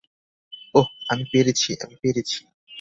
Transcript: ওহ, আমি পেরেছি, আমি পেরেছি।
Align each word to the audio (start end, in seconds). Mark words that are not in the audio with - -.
ওহ, 0.75 0.87
আমি 1.09 1.23
পেরেছি, 1.31 1.69
আমি 1.83 1.95
পেরেছি। 2.01 2.39